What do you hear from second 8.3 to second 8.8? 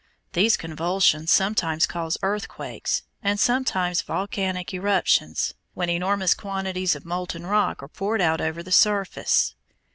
over the